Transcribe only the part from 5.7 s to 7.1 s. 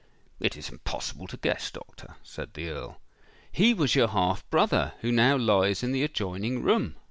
in the adjoining room!"